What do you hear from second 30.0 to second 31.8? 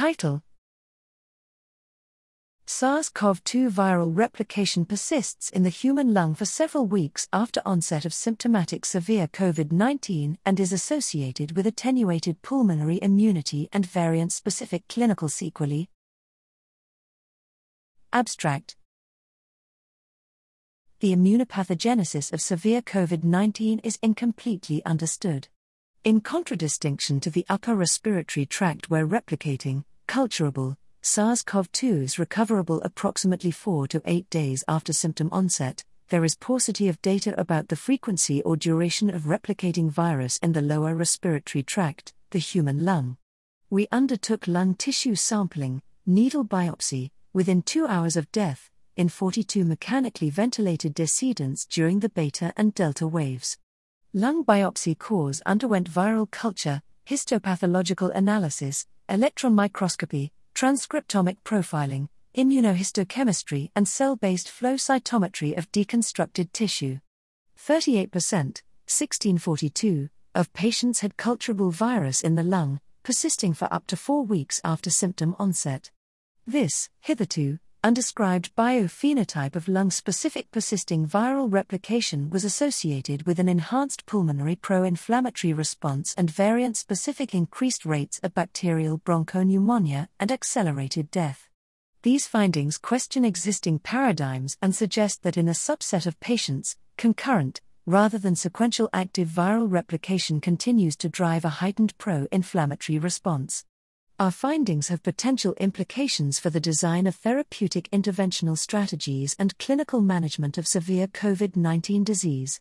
culturable, SARS CoV